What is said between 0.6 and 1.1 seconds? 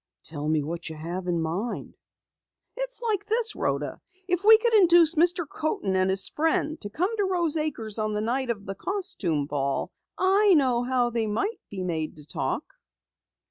what you